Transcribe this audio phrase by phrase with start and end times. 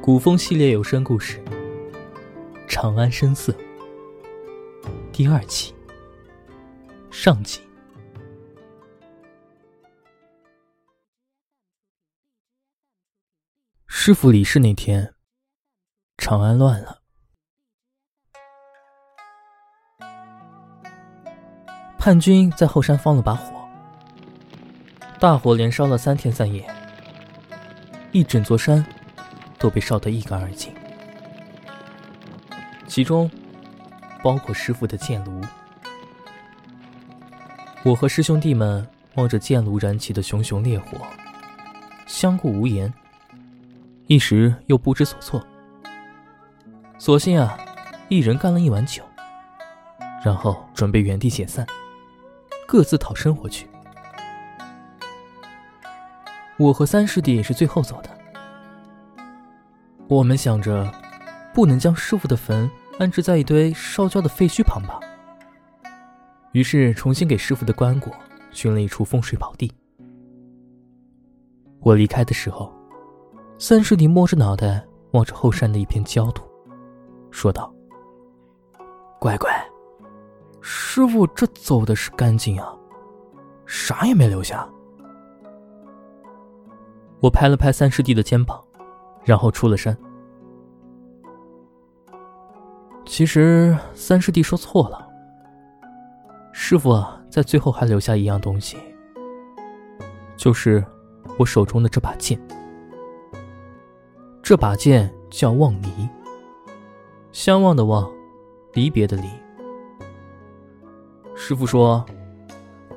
[0.00, 1.38] 古风系列有声故事
[2.66, 3.52] 《长安深色》
[5.12, 5.74] 第二期
[7.10, 7.60] 上集。
[13.86, 15.14] 师傅离世那天，
[16.16, 17.02] 长安乱了，
[21.98, 23.68] 叛军在后山放了把火，
[25.20, 26.66] 大火连烧了三天三夜，
[28.12, 28.82] 一整座山。
[29.58, 30.72] 都被烧得一干二净，
[32.86, 33.30] 其中
[34.22, 35.40] 包括师傅的剑炉。
[37.84, 40.98] 我和师兄弟们望着剑炉燃起的熊熊烈火，
[42.06, 42.92] 相顾无言，
[44.06, 45.44] 一时又不知所措。
[46.98, 47.58] 索性啊，
[48.08, 49.02] 一人干了一碗酒，
[50.24, 51.66] 然后准备原地解散，
[52.66, 53.68] 各自讨生活去。
[56.58, 58.17] 我和三师弟是最后走的。
[60.08, 60.90] 我们想着，
[61.52, 64.98] 不能将师傅的坟安置在一堆烧焦的废墟旁吧。
[66.52, 68.10] 于是重新给师傅的棺椁
[68.50, 69.70] 寻了一处风水宝地。
[71.80, 72.72] 我离开的时候，
[73.58, 76.42] 三师弟摸着脑袋望着后山的一片焦土，
[77.30, 77.70] 说道
[79.20, 79.50] ：“乖乖，
[80.62, 82.74] 师傅这走的是干净啊，
[83.66, 84.66] 啥也没留下。”
[87.20, 88.58] 我拍了拍三师弟的肩膀。
[89.24, 89.94] 然后出了山。
[93.08, 95.08] 其实三师弟说错了。
[96.52, 98.76] 师傅啊在最后还留下一样东西，
[100.36, 100.84] 就是
[101.38, 102.38] 我手中的这把剑。
[104.42, 105.88] 这把剑叫望离，
[107.32, 108.08] 相望的望，
[108.74, 109.26] 离别的离。
[111.34, 112.04] 师傅说，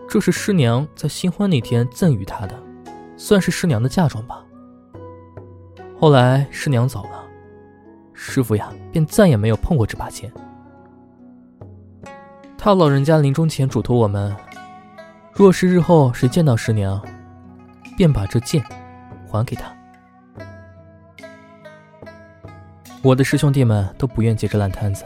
[0.10, 2.62] 这是师娘在新婚那天赠予他的，
[3.16, 4.46] 算是师娘的嫁妆吧。
[5.98, 7.21] 后来师娘走了，
[8.24, 10.32] 师傅呀便再也没有碰过这把剑。
[12.56, 14.36] 他老人家临终前嘱托我们，
[15.34, 17.02] 若是日后谁见到师娘，
[17.98, 18.64] 便把这剑
[19.28, 19.76] 还给他。
[23.02, 25.04] 我的师兄弟们都不愿接这烂摊子。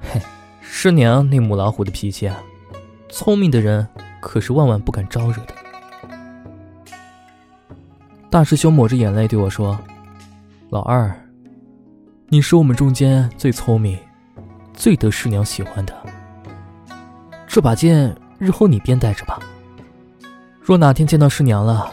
[0.00, 0.22] 嘿，
[0.60, 2.40] 师娘那母老虎的脾气啊，
[3.08, 3.84] 聪明的人
[4.20, 5.54] 可是万万不敢招惹的。
[8.30, 9.76] 大师兄抹着眼泪对我说。
[10.70, 11.12] 老二，
[12.32, 13.98] 你是我们中间最聪明、
[14.72, 15.94] 最得师娘喜欢的。
[17.46, 19.38] 这把剑日后你便带着吧。
[20.58, 21.92] 若哪天见到师娘了，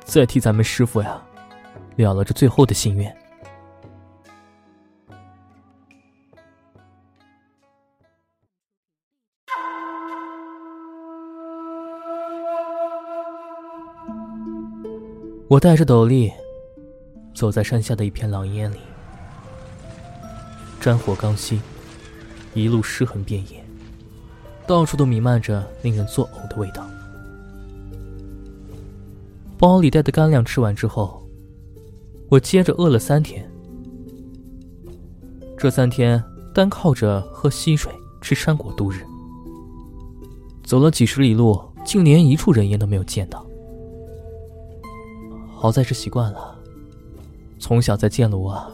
[0.00, 1.22] 再替咱们师傅呀
[1.94, 3.16] 了了这最后的心愿。
[15.46, 16.32] 我戴着斗笠。
[17.32, 18.80] 走在山下的一片狼烟里，
[20.80, 21.58] 战火刚熄，
[22.54, 23.62] 一路尸横遍野，
[24.66, 26.88] 到处都弥漫着令人作呕的味道。
[29.58, 31.22] 包里带的干粮吃完之后，
[32.30, 33.46] 我接着饿了三天。
[35.58, 36.22] 这三天
[36.54, 37.92] 单靠着喝溪水、
[38.22, 39.04] 吃山果度日，
[40.64, 43.46] 走了几十里路，竟连一处人烟都没有见到。
[45.54, 46.58] 好在是习惯了。
[47.58, 48.70] 从小在剑炉啊，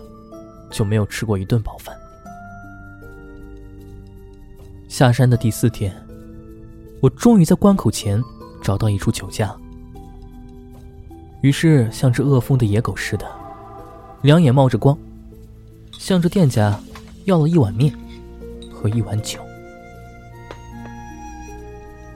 [0.77, 1.97] 就没有吃过一顿饱饭。
[4.89, 5.91] 下山的第四天，
[7.01, 8.23] 我终于在关口前
[8.61, 9.57] 找到一处酒家。
[11.41, 13.27] 于是像只饿疯的野狗似的，
[14.21, 14.99] 两眼冒着光，
[15.93, 16.79] 向着店家
[17.25, 17.91] 要了一碗面
[18.71, 19.41] 和一碗酒。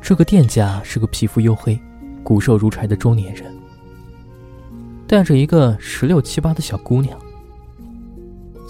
[0.02, 1.80] 这个店家是个皮肤黝黑、
[2.22, 3.50] 骨瘦如柴的中年人。
[5.06, 7.18] 带着一个十六七八的小姑娘，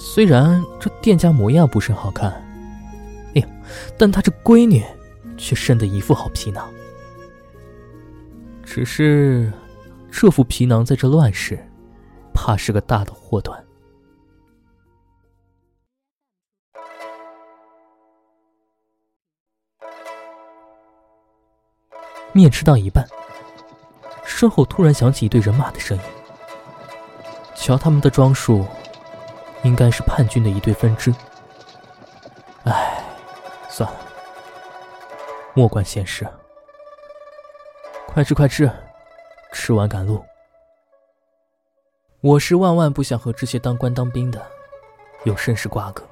[0.03, 2.33] 虽然这店家模样不甚好看，
[3.35, 3.47] 哎呀，
[3.99, 4.83] 但他这闺女
[5.37, 6.69] 却生得一副好皮囊。
[8.65, 9.53] 只是
[10.11, 11.63] 这副皮囊在这乱世，
[12.33, 13.63] 怕是个大的祸端。
[22.33, 23.07] 面吃到一半，
[24.25, 26.03] 身后突然响起一队人马的声音。
[27.55, 28.67] 瞧他们的装束，
[29.63, 31.15] 应该是叛军的一队分支。
[32.65, 33.03] 唉，
[33.69, 33.99] 算了，
[35.55, 36.27] 莫管闲事。
[38.07, 38.71] 快吃快吃，
[39.53, 40.25] 吃完赶路。
[42.21, 44.45] 我是万万不想和这些当官当兵的
[45.25, 46.05] 有生死瓜葛。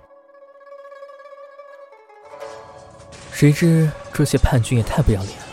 [3.33, 5.47] 谁知这些叛军也太不要脸了，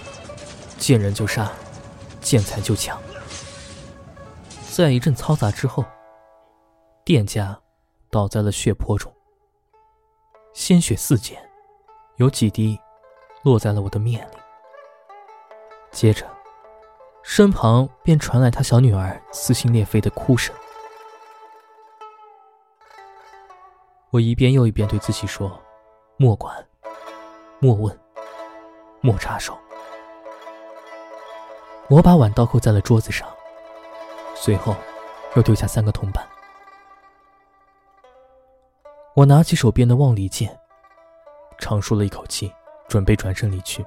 [0.78, 1.52] 见人就杀，
[2.22, 3.02] 见财就抢。
[4.72, 5.86] 在一阵嘈杂之后，
[7.04, 7.60] 店家
[8.16, 9.14] 倒在了血泊中，
[10.54, 11.38] 鲜血四溅，
[12.16, 12.80] 有几滴
[13.44, 14.38] 落在了我的面里。
[15.92, 16.26] 接着，
[17.24, 20.56] 身旁便传来他小女儿撕心裂肺的哭声。
[24.12, 25.62] 我一遍又一遍对自己说
[26.16, 26.66] ：“莫管，
[27.60, 28.00] 莫问，
[29.02, 29.58] 莫插手。”
[31.92, 33.28] 我把碗倒扣在了桌子上，
[34.36, 34.74] 随后
[35.36, 36.26] 又丢下三个铜板。
[39.16, 40.60] 我拿起手边的望离剑，
[41.58, 42.54] 长舒了一口气，
[42.90, 43.86] 准备转身离去。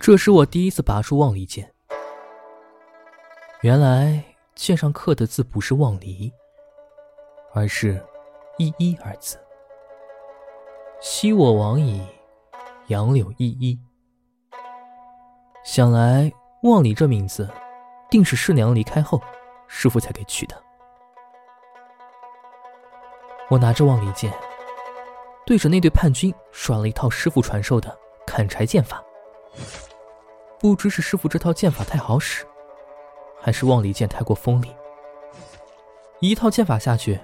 [0.00, 1.70] 这是我第一次拔出望离剑。
[3.60, 6.32] 原来剑上刻的字不是望离，
[7.52, 8.02] 而是
[8.56, 9.38] “依依”二字。
[11.02, 12.02] 昔我往矣，
[12.86, 13.78] 杨柳依依。
[15.62, 16.32] 想来
[16.62, 17.48] 望离这名字，
[18.08, 19.20] 定是师娘离开后，
[19.66, 20.56] 师傅才给取的。
[23.48, 24.32] 我拿着望离剑，
[25.44, 29.02] 对着那对叛军耍了一套师傅传授的砍柴剑法。
[30.60, 32.46] 不知是师傅这套剑法太好使，
[33.40, 34.72] 还是望离剑太过锋利。
[36.20, 37.18] 一套剑法下去，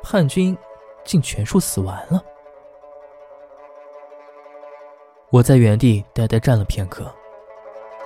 [0.00, 0.56] 叛军
[1.02, 2.24] 竟全数死完了。
[5.30, 7.12] 我在原地呆呆站了片刻，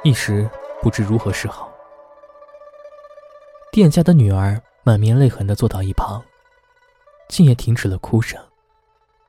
[0.04, 0.48] 一时
[0.80, 1.70] 不知如何是好。
[3.72, 6.22] 店家的女儿满面泪痕的坐到一旁，
[7.28, 8.42] 竟也停止了哭声，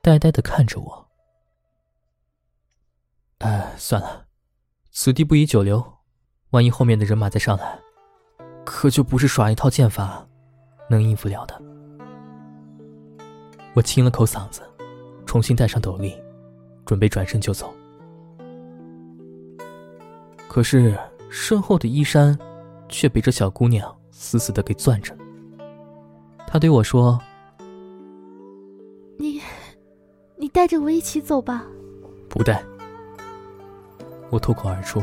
[0.00, 1.08] 呆呆的看着我。
[3.38, 4.26] 哎，算了。
[4.92, 5.98] 此地不宜久留，
[6.50, 7.78] 万一后面的人马再上来，
[8.64, 10.26] 可就不是耍一套剑法
[10.88, 11.60] 能应付了的。
[13.74, 14.62] 我清了口嗓子，
[15.26, 16.20] 重新戴上斗笠，
[16.84, 17.72] 准备转身就走。
[20.50, 20.98] 可是
[21.30, 22.36] 身后的衣衫
[22.88, 25.16] 却被这小姑娘死死的给攥着。
[26.44, 27.20] 她对我说
[29.16, 29.40] ：“你，
[30.36, 31.64] 你带着我一起走吧。”
[32.28, 32.64] 不带。
[34.28, 35.00] 我脱口而出：“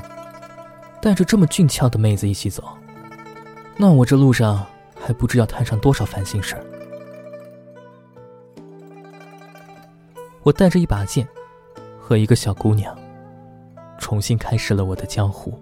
[1.01, 2.77] 带着这么俊俏的妹子一起走，
[3.77, 4.65] 那我这路上
[4.99, 6.65] 还不知要摊上多少烦心事儿。”
[10.43, 11.25] 我带着一把剑
[11.97, 12.96] 和一个小姑娘，
[14.07, 15.53] 重新开始了我的江湖。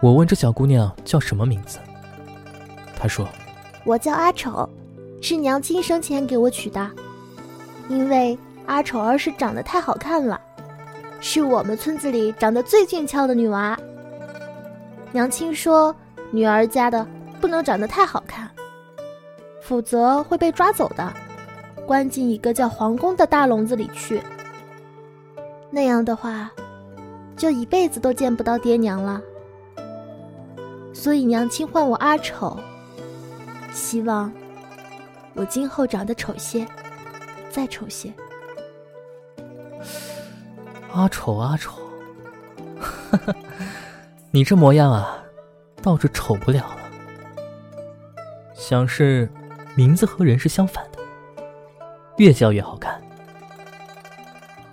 [0.00, 1.78] 我问这小姑娘叫什么名字，
[2.98, 3.28] 她说
[3.84, 4.66] ：“我叫阿丑，
[5.20, 6.90] 是娘亲生前给我取的，
[7.90, 10.40] 因为阿丑儿是长得太好看了。”
[11.20, 13.78] 是我们村子里长得最俊俏的女娃。
[15.12, 15.94] 娘亲说，
[16.30, 17.06] 女儿家的
[17.38, 18.48] 不能长得太好看，
[19.60, 21.12] 否则会被抓走的，
[21.86, 24.22] 关进一个叫皇宫的大笼子里去。
[25.70, 26.50] 那样的话，
[27.38, 29.22] 就一辈子都见不到爹娘了。
[30.92, 32.58] 所以娘亲唤我阿丑，
[33.72, 34.30] 希望
[35.34, 36.66] 我今后长得丑些，
[37.48, 38.12] 再丑些。
[40.92, 41.78] 阿丑阿丑，
[44.32, 45.22] 你这模样啊，
[45.80, 46.78] 倒是丑不了了。
[48.54, 49.30] 想是
[49.76, 50.98] 名字和人是相反的，
[52.16, 53.00] 越叫越好看。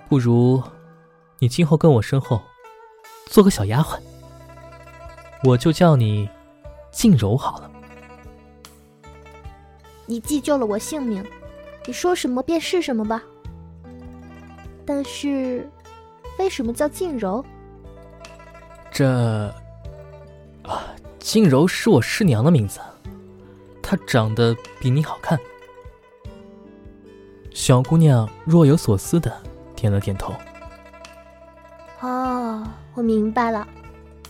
[0.09, 0.61] 不如
[1.37, 2.41] 你今后跟我身后
[3.25, 3.99] 做个小丫鬟，
[5.43, 6.29] 我就叫你
[6.91, 7.71] 静柔好了。
[10.05, 11.23] 你既救了我性命，
[11.85, 13.21] 你说什么便是什么吧。
[14.85, 15.69] 但是。
[16.37, 17.41] 为什么叫静柔？
[18.91, 19.47] 这
[20.63, 20.83] 啊，
[21.17, 22.81] 静柔是我师娘的名字，
[23.81, 25.39] 她长得比你好看。
[27.53, 29.31] 小姑娘若有所思的
[29.77, 30.33] 点了点头。
[32.95, 33.67] 哦，我明白了。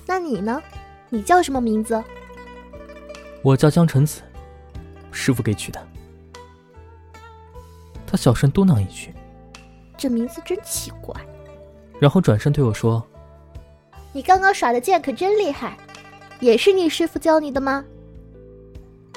[0.05, 0.62] 那你呢？
[1.10, 2.03] 你叫什么名字？
[3.41, 4.22] 我叫江晨子，
[5.12, 5.88] 师傅给取的。
[8.07, 9.13] 他小声嘟囔一句
[9.98, 11.15] ：“这名字真奇怪。”
[12.00, 13.05] 然后转身对我说
[14.12, 15.77] ：“你刚刚耍的剑可真厉害，
[16.39, 17.86] 也是你师傅教你的吗？”“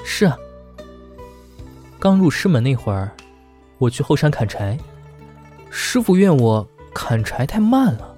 [0.05, 0.37] 是啊。
[1.99, 3.11] 刚入师门那会儿，
[3.77, 4.77] 我去后山砍柴，
[5.69, 8.08] 师傅怨我砍柴太慢了，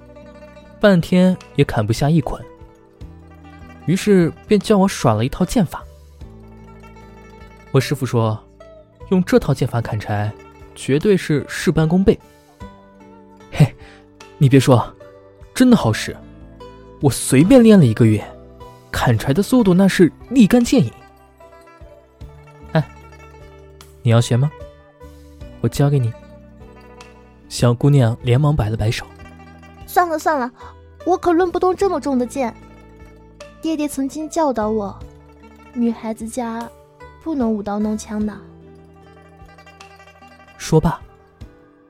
[0.81, 2.43] 半天也砍不下一捆，
[3.85, 5.83] 于是便教我耍了一套剑法。
[7.71, 8.43] 我师傅说，
[9.11, 10.31] 用这套剑法砍柴，
[10.73, 12.19] 绝对是事半功倍。”
[13.53, 13.75] 嘿
[14.39, 14.91] 你别说，
[15.53, 16.17] 真的好使。
[17.00, 18.23] 我随便练了一个月，
[18.91, 20.91] 砍柴的速度那是立竿见影。
[22.71, 22.83] 哎，
[24.01, 24.51] 你要学吗？
[25.61, 26.11] 我教给你。
[27.50, 29.05] 小姑娘连忙摆了摆手
[29.91, 30.50] ：“算了算了，
[31.05, 32.55] 我可抡不动这么重的剑。
[33.62, 34.98] 爹爹曾经教导我，
[35.74, 36.69] 女孩子家
[37.21, 38.33] 不能舞刀弄枪的。
[40.57, 41.01] 说罢，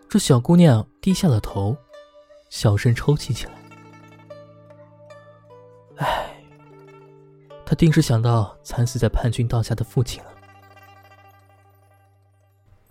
[0.09, 1.77] 这小姑娘低下了头，
[2.49, 3.51] 小声抽泣起来。
[5.97, 6.33] 唉，
[7.63, 10.29] 她定是想到惨死在叛军刀下的父亲了。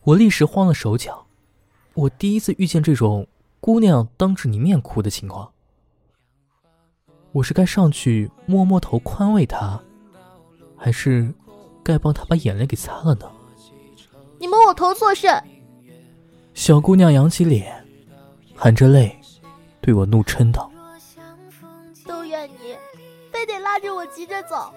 [0.02, 1.26] 我立时慌了手脚，
[1.94, 3.26] 我第一次遇见这种
[3.60, 5.52] 姑娘当着你面哭的情况。
[7.32, 9.78] 我是该上去摸摸头宽慰她，
[10.76, 11.32] 还是
[11.84, 13.30] 该帮她把眼泪给擦了呢？
[14.38, 15.30] 你摸我头做甚？
[16.54, 17.86] 小姑娘扬起脸，
[18.56, 19.14] 含着泪，
[19.82, 20.70] 对我怒嗔道
[22.06, 22.74] ：“都怨你，
[23.30, 24.72] 非得拉着我急着走，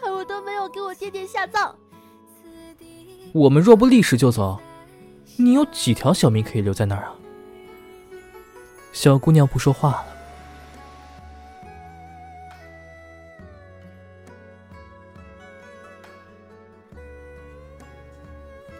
[0.00, 1.76] 害我都没有给我爹爹下葬。
[3.32, 4.58] 我们若不立时就走，
[5.36, 7.14] 你有几条小命可以留在那儿啊？”
[8.96, 10.06] 小姑娘不说话了。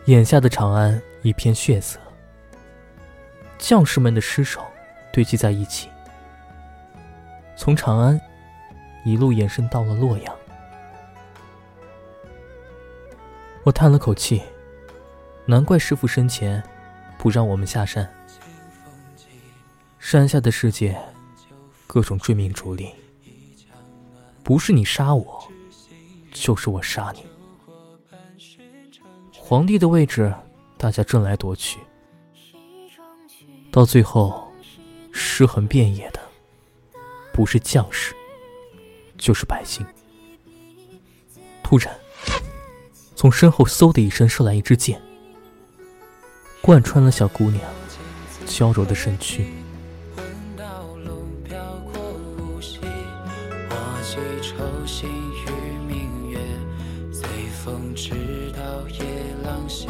[0.06, 2.00] 眼下的长安一片血色。
[3.58, 4.64] 将士们的尸首
[5.12, 5.90] 堆积在一起，
[7.54, 8.18] 从长安
[9.04, 10.34] 一路延伸到了洛阳。
[13.64, 14.42] 我叹了口气，
[15.44, 16.62] 难怪师傅生前
[17.18, 18.15] 不让我们下山。
[20.08, 20.96] 山下的世界，
[21.84, 22.94] 各种追名逐利，
[24.44, 25.50] 不是你杀我，
[26.32, 27.26] 就是我杀你。
[29.36, 30.32] 皇帝的位置，
[30.78, 31.80] 大家争来夺去。
[33.72, 34.48] 到最后，
[35.10, 36.20] 尸横遍野的，
[37.32, 38.14] 不是将士，
[39.18, 39.84] 就是百姓。
[41.64, 41.92] 突然，
[43.16, 45.02] 从身后嗖的一声射来一支箭，
[46.62, 47.60] 贯穿了小姑娘
[48.46, 49.52] 娇柔的身躯。
[54.08, 56.38] 寄愁心与明月
[57.10, 59.04] 随风直到夜
[59.42, 59.88] 郎西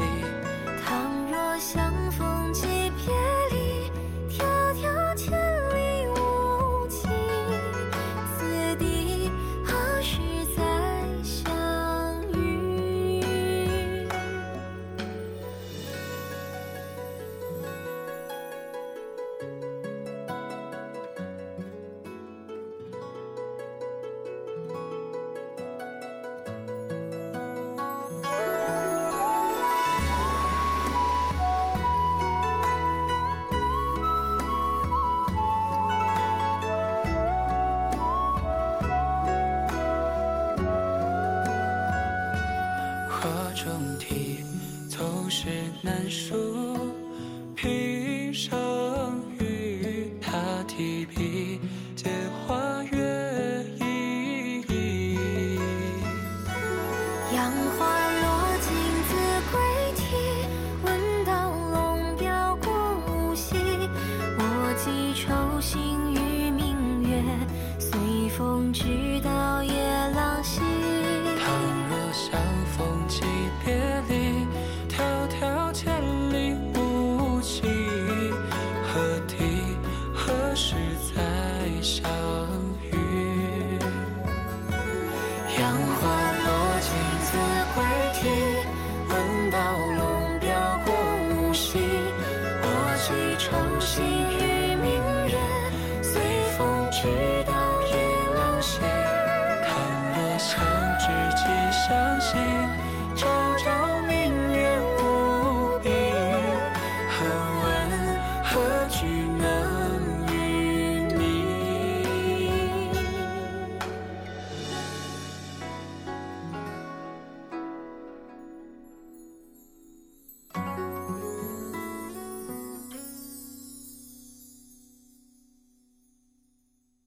[102.32, 102.55] shame.